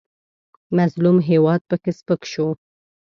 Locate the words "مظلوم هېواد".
0.77-1.61